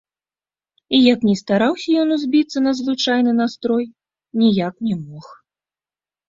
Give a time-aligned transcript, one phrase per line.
[0.97, 3.85] І як ні стараўся ён узбіцца на звычайны настрой,
[4.45, 5.25] ніяк не мог.